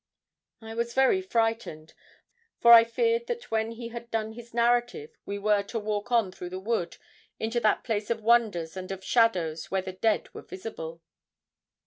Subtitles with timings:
[0.63, 1.93] I was very frightened,
[2.59, 6.31] for I feared that when he had done his narrative we were to walk on
[6.31, 6.97] through the wood
[7.39, 11.03] into that place of wonders and of shadows where the dead were visible.